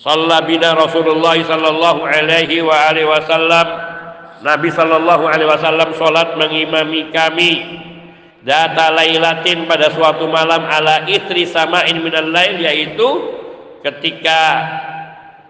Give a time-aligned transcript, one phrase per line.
[0.00, 3.66] Bina Rasulullah sallallahu alaihi wa alihi wasallam.
[4.40, 7.52] Nabi sallallahu alaihi wasallam salat mengimami kami.
[8.40, 13.04] Data lailatin pada suatu malam ala istri sama'in minal lail yaitu
[13.84, 14.64] ketika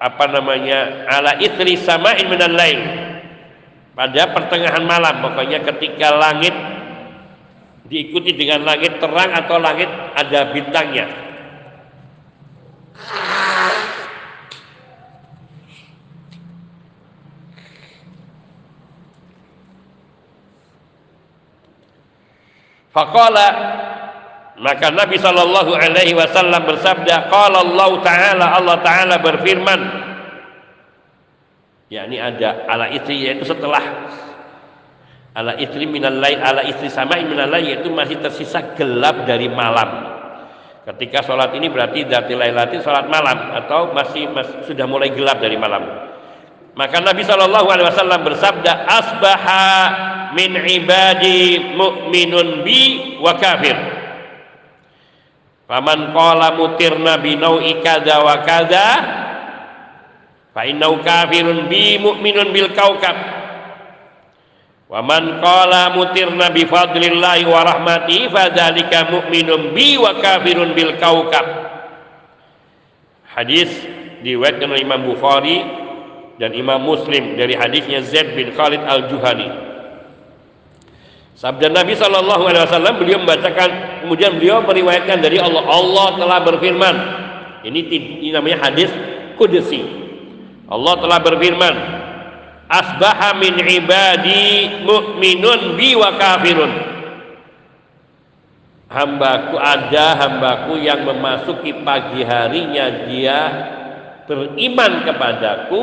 [0.02, 2.82] apa namanya ala istri sama'in minal lail.
[3.95, 6.55] Pada pertengahan malam pokoknya ketika langit
[7.87, 9.87] diikuti dengan langit terang atau langit
[10.19, 11.30] ada bintangnya
[22.91, 23.47] Faqala
[24.61, 29.80] maka Nabi Shallallahu Alaihi Wasallam bersabda, "Qala Allah Taala Allah Taala berfirman,
[31.89, 33.80] yakni ada ala istri yaitu setelah
[35.33, 40.21] ala istri minal lail ala istri sama minal lail yaitu masih tersisa gelap dari malam.
[40.85, 45.57] Ketika sholat ini berarti dati lailati sholat malam atau masih, masih sudah mulai gelap dari
[45.57, 45.88] malam.
[46.77, 49.65] Maka Nabi Shallallahu Alaihi Wasallam bersabda, "Asbaha
[50.34, 52.82] min ibadi mu'minun bi
[53.23, 53.76] wa kafir.
[55.70, 58.88] Faman qala mutirna bi nau'i kada wa kada
[60.51, 63.14] fa innahu kafirun bi mu'minun bil kaukab.
[64.91, 70.98] Wa man qala mutirna bi fadlillahi wa rahmati fa dzalika mu'minun bi wa kafirun bil
[70.98, 71.47] kaukab.
[73.31, 73.70] Hadis
[74.26, 75.62] diriwayatkan oleh Imam Bukhari
[76.42, 79.69] dan Imam Muslim dari hadisnya Zaid bin Khalid al-Juhani
[81.41, 85.65] Sabda Nabi Shallallahu Alaihi Wasallam beliau membacakan, kemudian beliau meriwayatkan dari Allah.
[85.65, 86.97] Allah telah berfirman.
[87.65, 88.93] Ini, ini namanya hadis
[89.41, 89.81] kudsi.
[90.69, 91.75] Allah telah berfirman,
[92.69, 96.72] Asbaha min ibadi mu'minun bi wa kafirun.
[98.93, 103.41] Hambaku ada hambaku yang memasuki pagi harinya dia
[104.28, 105.82] beriman kepadaku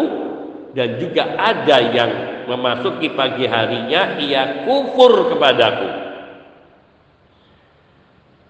[0.78, 2.12] dan juga ada yang
[2.48, 5.90] memasuki pagi harinya ia kufur kepadaku.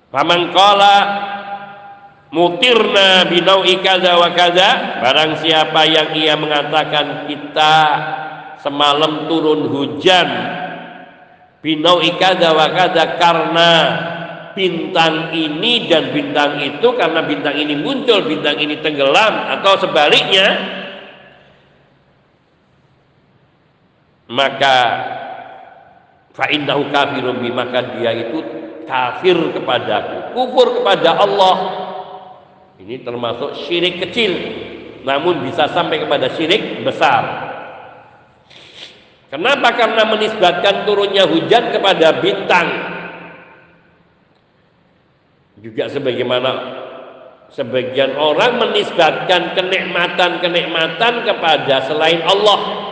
[0.07, 0.97] Paman kala
[2.31, 7.75] mutirna binau ikaza wa kaza barang siapa yang ia mengatakan kita
[8.63, 10.27] semalam turun hujan
[11.59, 13.71] binau ikaza wa kaza karena
[14.57, 20.47] bintang ini dan bintang itu karena bintang ini muncul bintang ini tenggelam atau sebaliknya
[24.27, 24.75] maka
[26.35, 28.39] fa'innahu kafirun bi maka dia itu
[28.87, 31.57] kafir kepadaku kufur kepada Allah.
[32.77, 34.31] Ini termasuk syirik kecil
[35.07, 37.47] namun bisa sampai kepada syirik besar.
[39.27, 39.75] Kenapa?
[39.75, 42.67] Karena menisbatkan turunnya hujan kepada bintang.
[45.59, 46.51] Juga sebagaimana
[47.51, 52.87] sebagian orang menisbatkan kenikmatan-kenikmatan kepada selain Allah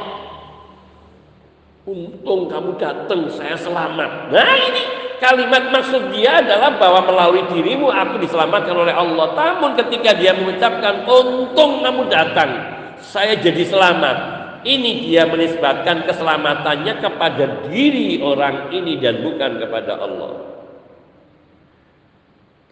[1.86, 4.34] Untung kamu datang, saya selamat.
[4.34, 4.82] Nah ini
[5.22, 9.38] kalimat maksud dia adalah bahwa melalui dirimu aku diselamatkan oleh Allah.
[9.38, 12.50] Namun ketika dia mengucapkan untung kamu datang,
[12.98, 14.18] saya jadi selamat.
[14.66, 20.42] Ini dia menisbatkan keselamatannya kepada diri orang ini dan bukan kepada Allah.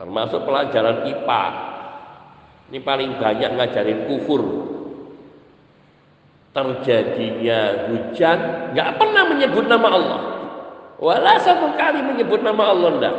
[0.02, 1.44] Termasuk pelajaran IPA.
[2.74, 4.63] Ini paling banyak ngajarin kufur
[6.54, 8.38] terjadinya hujan
[8.78, 10.22] nggak pernah menyebut nama Allah.
[11.02, 13.16] Wala satu kali menyebut nama Allah enggak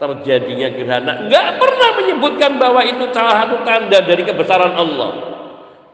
[0.00, 5.10] terjadinya gerhana nggak pernah menyebutkan bahwa itu salah satu tanda dari kebesaran Allah.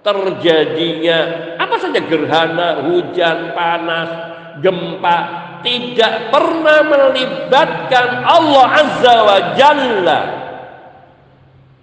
[0.06, 1.18] Terjadinya
[1.58, 4.08] apa saja gerhana hujan panas
[4.62, 5.18] gempa
[5.66, 10.20] tidak pernah melibatkan Allah azza wa jalla.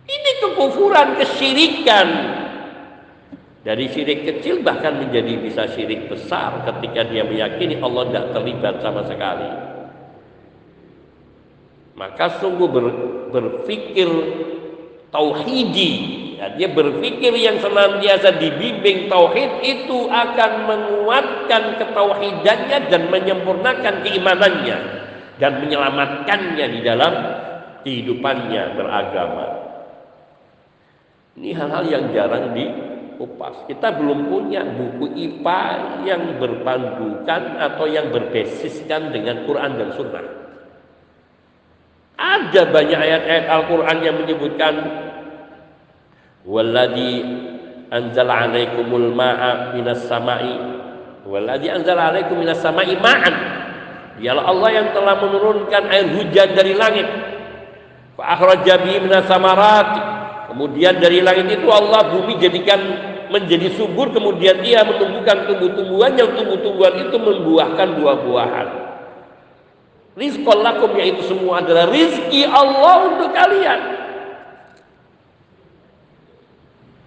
[0.07, 2.07] Ini kekufuran kesyirikan
[3.63, 9.07] dari syirik kecil bahkan menjadi bisa syirik besar ketika dia meyakini Allah tidak terlibat sama
[9.07, 9.49] sekali.
[11.95, 12.85] Maka sungguh ber,
[13.31, 14.09] berpikir
[15.15, 15.91] tauhidi,
[16.35, 24.77] ya, dia berpikir yang senantiasa dibimbing tauhid itu akan menguatkan ketauhidannya dan menyempurnakan keimanannya
[25.39, 27.13] dan menyelamatkannya di dalam
[27.87, 29.47] kehidupannya beragama.
[31.39, 33.65] Ini hal-hal yang jarang di kupas.
[33.69, 35.63] Kita belum punya buku IPA
[36.07, 40.25] yang berpandukan atau yang berbasiskan dengan Quran dan Sunnah.
[42.13, 44.73] Ada banyak ayat-ayat Al-Quran yang menyebutkan
[46.45, 47.25] Walladhi
[47.89, 50.55] anzala alaikumul ma'a minas sama'i
[51.25, 53.35] Walladhi anzala alaikum minas sama'i ma'an
[54.21, 57.07] Dialah Allah yang telah menurunkan air hujan dari langit
[58.13, 60.12] Fa akhraja bihi minas samarati
[60.51, 62.79] Kemudian dari langit itu Allah bumi jadikan
[63.33, 68.67] menjadi subur kemudian ia menumbuhkan tumbuh-tumbuhan yang tumbuh-tumbuhan itu membuahkan buah-buahan.
[70.13, 73.79] Rizqul lakum yaitu semua adalah rizki Allah untuk kalian.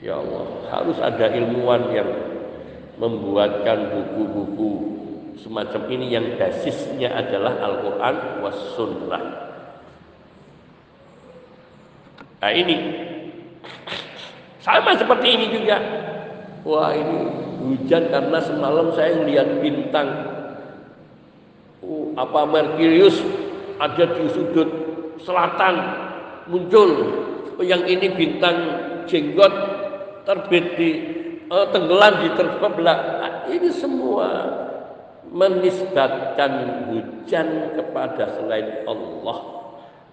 [0.03, 0.44] Ya Allah,
[0.75, 2.11] harus ada ilmuwan yang
[2.99, 4.71] membuatkan buku-buku
[5.39, 9.25] semacam ini yang basisnya adalah Al-Quran was sunnah.
[12.43, 12.77] Nah ini
[14.67, 15.77] sama seperti ini juga.
[16.67, 17.19] Wah ini
[17.63, 20.09] hujan karena semalam saya melihat bintang
[21.87, 23.23] uh, apa Merkurius
[23.79, 24.69] ada di sudut
[25.23, 25.75] selatan
[26.51, 26.91] muncul.
[27.57, 28.57] Oh, yang ini bintang
[29.09, 29.55] jenggot
[30.27, 30.91] terbit di
[31.49, 32.99] uh, tenggelam di terbelah.
[33.23, 34.29] Nah, ini semua
[35.31, 36.53] menisbatkan
[36.91, 39.39] hujan kepada selain Allah.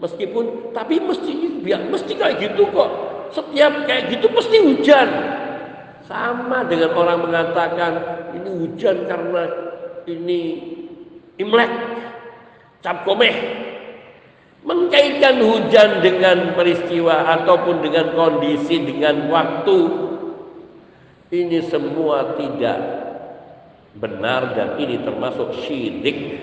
[0.01, 3.12] Meskipun tapi mesti biar mesti kayak gitu kok.
[3.33, 5.09] Setiap kayak gitu mesti hujan.
[6.05, 7.91] Sama dengan orang mengatakan
[8.37, 9.43] ini hujan karena
[10.05, 10.41] ini
[11.41, 11.71] Imlek,
[12.85, 13.33] cap komeh.
[14.63, 19.79] Mengkaitkan hujan dengan peristiwa ataupun dengan kondisi, dengan waktu.
[21.33, 22.77] Ini semua tidak
[23.97, 26.39] benar dan ini termasuk syirik.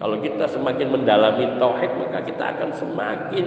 [0.00, 3.46] Kalau kita semakin mendalami tauhid maka kita akan semakin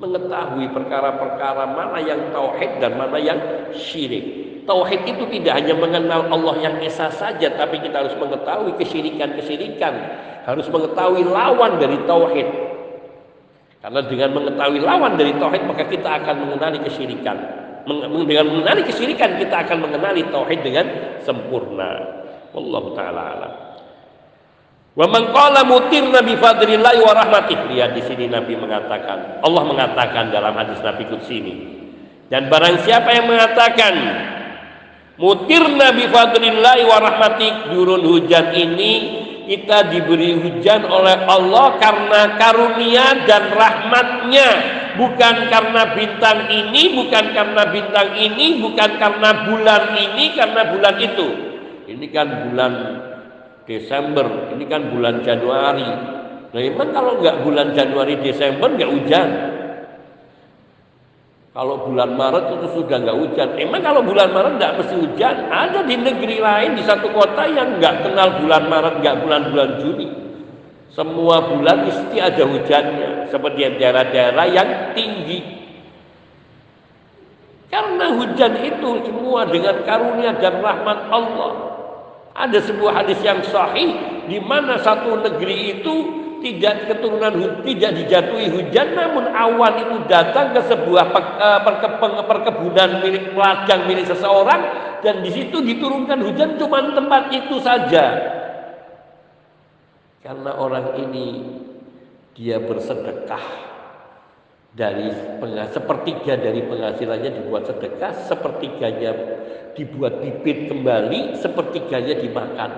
[0.00, 3.36] mengetahui perkara-perkara mana yang tauhid dan mana yang
[3.76, 4.48] syirik.
[4.64, 9.92] Tauhid itu tidak hanya mengenal Allah yang esa saja, tapi kita harus mengetahui kesyirikan-kesyirikan,
[10.48, 12.48] harus mengetahui lawan dari tauhid.
[13.80, 17.36] Karena dengan mengetahui lawan dari tauhid maka kita akan mengenali kesyirikan.
[17.84, 20.86] Dengan mengenali kesyirikan kita akan mengenali tauhid dengan
[21.24, 22.20] sempurna.
[22.52, 23.69] Wallahu taala alam.
[24.98, 27.70] Wa man qala mutirna bi fadlillah wa rahmatih.
[27.70, 31.54] Lihat di sini Nabi mengatakan, Allah mengatakan dalam hadis Nabi Qudsi ini.
[32.30, 33.94] Dan barang siapa yang mengatakan
[35.18, 38.92] mutirna bi fadlillah wa rahmatih, hujan ini
[39.50, 44.48] kita diberi hujan oleh Allah karena karunia dan rahmatnya
[44.94, 51.28] bukan karena bintang ini bukan karena bintang ini bukan karena bulan ini karena bulan itu
[51.90, 52.72] ini kan bulan
[53.68, 55.90] Desember, ini kan bulan Januari.
[56.50, 59.28] Nah emang kalau nggak bulan Januari Desember nggak hujan.
[61.50, 63.48] Kalau bulan Maret itu sudah nggak hujan.
[63.58, 65.34] Emang kalau bulan Maret nggak mesti hujan?
[65.50, 70.08] Ada di negeri lain di satu kota yang nggak kenal bulan Maret, nggak bulan-bulan Juni.
[70.94, 73.30] Semua bulan mesti ada hujannya.
[73.30, 75.38] Seperti daerah-daerah yang tinggi.
[77.70, 81.79] Karena hujan itu semua dengan karunia dan rahmat Allah.
[82.30, 85.94] Ada sebuah hadis yang sahih di mana satu negeri itu
[86.40, 91.60] tidak keturunan tidak dijatuhi hujan namun awan itu datang ke sebuah eh,
[92.24, 94.60] perkebunan milik ladang milik seseorang
[95.04, 98.06] dan di situ diturunkan hujan cuma tempat itu saja.
[100.20, 101.26] Karena orang ini
[102.36, 103.44] dia bersedekah
[104.70, 105.10] dari
[105.74, 109.10] sepertiga dari penghasilannya dibuat sedekah, sepertiganya
[109.74, 112.70] dibuat bibit kembali, sepertiganya dimakan.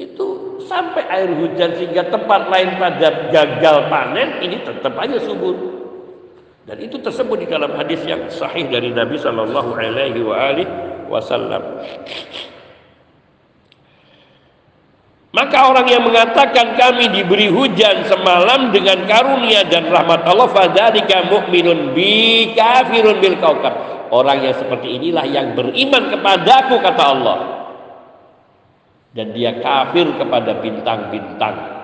[0.00, 5.56] Itu sampai air hujan sehingga tempat lain pada gagal panen ini tetap aja subur.
[6.64, 10.22] Dan itu tersebut di dalam hadis yang sahih dari Nabi Shallallahu Alaihi
[11.10, 11.82] Wasallam.
[15.30, 21.94] Maka orang yang mengatakan kami diberi hujan semalam dengan karunia dan rahmat Allah fadzalika mu'minun
[21.94, 23.74] bi kafirun bil kaukab.
[24.10, 27.38] Orang yang seperti inilah yang beriman kepadaku kata Allah.
[29.14, 31.78] Dan dia kafir kepada bintang-bintang.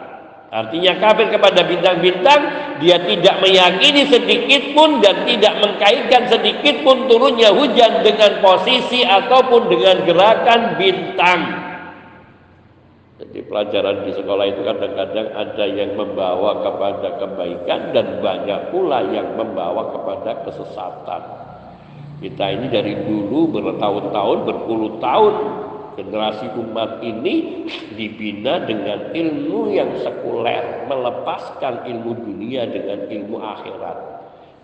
[0.50, 2.40] Artinya kafir kepada bintang-bintang,
[2.82, 9.70] dia tidak meyakini sedikit pun dan tidak mengkaitkan sedikit pun turunnya hujan dengan posisi ataupun
[9.70, 11.65] dengan gerakan bintang.
[13.16, 19.40] Jadi pelajaran di sekolah itu kadang-kadang ada yang membawa kepada kebaikan dan banyak pula yang
[19.40, 21.22] membawa kepada kesesatan.
[22.20, 25.34] Kita ini dari dulu bertahun-tahun, berpuluh tahun
[25.96, 27.64] generasi umat ini
[27.96, 33.98] dibina dengan ilmu yang sekuler, melepaskan ilmu dunia dengan ilmu akhirat,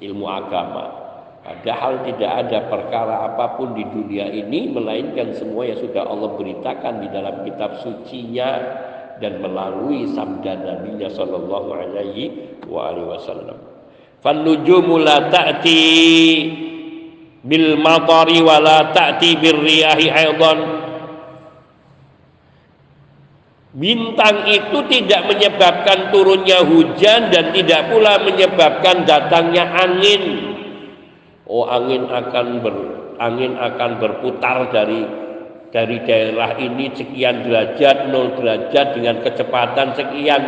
[0.04, 1.01] ilmu agama.
[1.42, 7.02] Padahal tidak ada perkara apa pun di dunia ini melainkan semua yang sudah Allah beritakan
[7.02, 8.50] di dalam kitab sucinya
[9.18, 12.24] dan melalui sabda Nabi sallallahu alaihi
[12.70, 13.58] wa alihi wasallam.
[14.22, 15.82] Fan nujumu la ta'ti
[17.42, 20.58] bil matari wa la ta'ti bir riyahi aidan.
[23.72, 30.51] Bintang itu tidak menyebabkan turunnya hujan dan tidak pula menyebabkan datangnya angin.
[31.46, 32.76] Oh, angin akan ber,
[33.18, 35.02] angin akan berputar dari
[35.72, 40.42] dari daerah ini sekian derajat, nol derajat dengan kecepatan sekian.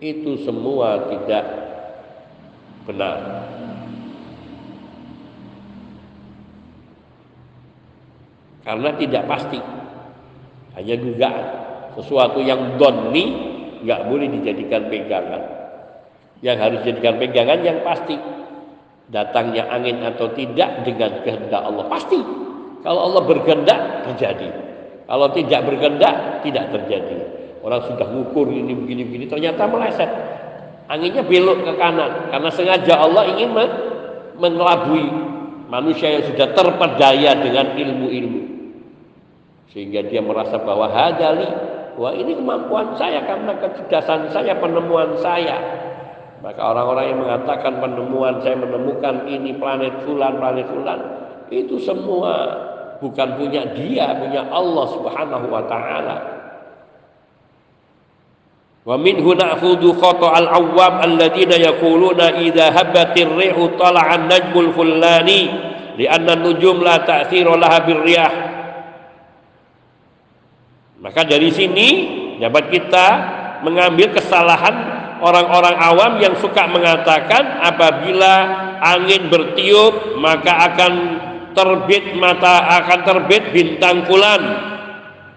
[0.00, 1.44] Itu semua tidak
[2.88, 3.18] benar.
[8.64, 9.60] Karena tidak pasti
[10.78, 11.46] hanya dugaan
[11.98, 13.24] sesuatu yang doni
[13.82, 15.42] nggak boleh dijadikan pegangan
[16.40, 18.16] yang harus dijadikan pegangan yang pasti
[19.10, 21.84] datangnya angin atau tidak dengan kehendak Allah.
[21.90, 22.18] Pasti.
[22.80, 24.48] Kalau Allah berkehendak terjadi.
[25.04, 27.18] Kalau tidak berkehendak tidak terjadi.
[27.60, 30.08] Orang sudah ngukur ini begini begini ternyata meleset.
[30.88, 32.32] Anginnya belok ke kanan.
[32.32, 33.52] Karena sengaja Allah ingin
[34.40, 35.06] mengelabui
[35.68, 38.42] manusia yang sudah terpedaya dengan ilmu-ilmu.
[39.70, 41.46] Sehingga dia merasa bahwa hadali
[41.94, 45.60] wah ini kemampuan saya karena kecerdasan saya penemuan saya
[46.40, 51.00] maka orang-orang yang mengatakan penemuan saya menemukan ini planet fulan planet fulan
[51.52, 52.34] itu semua
[53.02, 56.16] bukan punya dia punya Allah Subhanahu wa taala.
[58.80, 65.52] Wa minhu na'khudhu khata al-awwam alladziina yaquluna idza habatir rihu tala'a an-najmul fulani
[66.00, 68.32] li'anna an-nujum la ta'thira laha bir-riyah.
[71.04, 71.88] Maka dari sini
[72.40, 73.06] dapat kita
[73.64, 78.32] mengambil kesalahan orang-orang awam yang suka mengatakan apabila
[78.80, 80.92] angin bertiup maka akan
[81.52, 84.40] terbit mata akan terbit bintang bulan.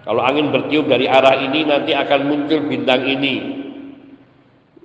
[0.04, 3.64] Kalau angin bertiup dari arah ini nanti akan muncul bintang ini.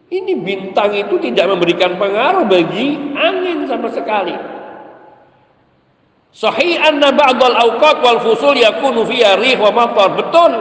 [0.10, 4.34] Ini bintang itu tidak memberikan pengaruh bagi angin sama sekali.
[6.30, 10.14] Sahih anna ba'dal awqat wal fusul yakunu fiha rih wa matar.
[10.18, 10.54] Betul.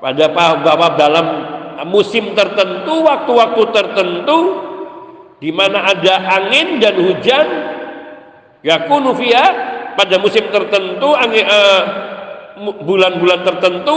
[0.00, 1.26] Pada bahwa dalam
[1.84, 4.38] musim tertentu, waktu-waktu tertentu
[5.36, 7.46] di mana ada angin dan hujan
[8.64, 9.46] yakunu fiha
[9.98, 11.82] pada musim tertentu uh,
[12.80, 13.96] bulan-bulan tertentu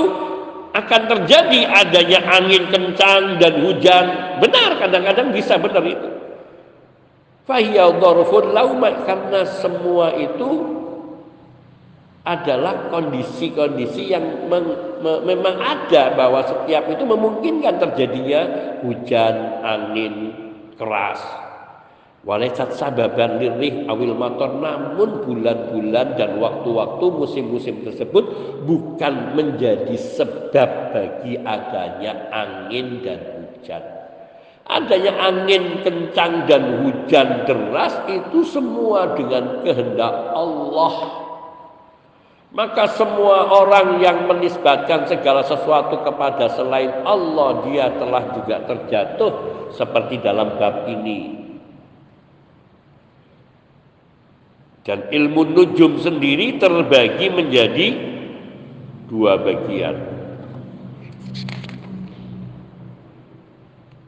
[0.75, 4.05] akan terjadi adanya angin kencang dan hujan.
[4.43, 6.09] Benar kadang-kadang bisa benar itu
[7.49, 7.89] Fahiyya
[8.53, 10.49] lauma karena semua itu
[12.27, 14.67] adalah kondisi-kondisi yang meng,
[14.99, 18.41] me, memang ada bahwa setiap itu memungkinkan terjadinya
[18.83, 20.13] hujan, angin
[20.75, 21.21] keras.
[22.27, 28.27] Walaisat sababan lirih awil motor namun bulan-bulan dan waktu-waktu musim-musim tersebut
[28.67, 33.99] bukan menjadi sebab bagi adanya angin dan hujan
[34.69, 41.25] adanya angin kencang dan hujan deras itu semua dengan kehendak Allah.
[42.49, 49.31] Maka semua orang yang menisbatkan segala sesuatu kepada selain Allah dia telah juga terjatuh
[49.69, 51.37] seperti dalam bab ini.
[54.81, 57.87] Dan ilmu nujum sendiri terbagi menjadi
[59.05, 60.17] dua bagian.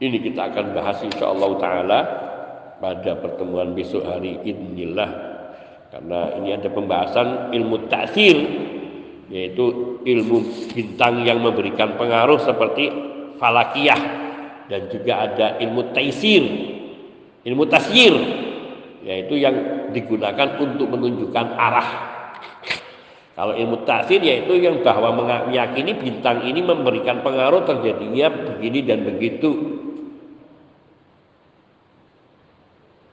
[0.02, 2.00] Ini kita akan bahas insya Allah Ta'ala
[2.82, 5.31] pada pertemuan besok hari inilah
[6.02, 8.34] karena ini ada pembahasan ilmu taksir
[9.30, 12.90] yaitu ilmu bintang yang memberikan pengaruh seperti
[13.38, 14.02] falakiyah
[14.66, 16.42] dan juga ada ilmu taisir
[17.46, 18.14] ilmu tasyir
[19.02, 19.54] yaitu yang
[19.90, 21.88] digunakan untuk menunjukkan arah.
[23.38, 25.14] Kalau ilmu taksir yaitu yang bahwa
[25.46, 29.81] meyakini bintang ini memberikan pengaruh terjadinya begini dan begitu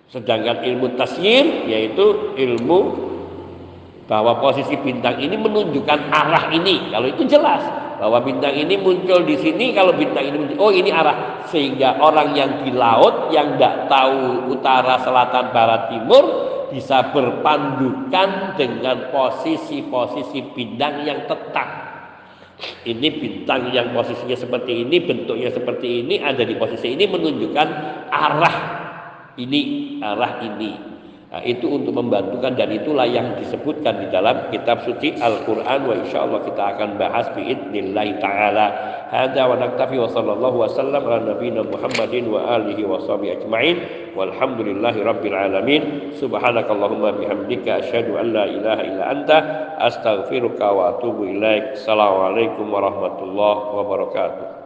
[0.10, 3.10] Sedangkan ilmu tasyir yaitu ilmu
[4.10, 6.90] bahwa posisi bintang ini menunjukkan arah ini.
[6.90, 7.62] Kalau itu jelas
[8.02, 11.46] bahwa bintang ini muncul di sini, kalau bintang ini muncul, oh ini arah.
[11.46, 16.24] Sehingga orang yang di laut yang tidak tahu utara, selatan, barat, timur
[16.74, 21.70] bisa berpandukan dengan posisi-posisi bintang yang tetap.
[22.90, 27.68] Ini bintang yang posisinya seperti ini, bentuknya seperti ini, ada di posisi ini menunjukkan
[28.10, 28.79] arah
[29.40, 29.62] ini
[30.04, 30.90] arah ini.
[31.30, 36.26] Nah, itu untuk membantukan dan itulah yang disebutkan di dalam kitab suci Al-Quran wa insya
[36.26, 38.68] Allah kita akan bahas biidnillahi ta'ala.
[39.14, 43.78] Hadha wa naktafi wa sallallahu wa sallam ala nabina Muhammadin wa alihi wa sahbihi ajma'in.
[44.18, 45.82] Walhamdulillahi rabbil alamin.
[46.18, 49.38] Subhanakallahumma bihamdika asyhadu an la ilaha illa anta
[49.86, 51.78] astaghfiruka wa atubu ilaik.
[51.78, 54.59] Assalamualaikum warahmatullahi wabarakatuh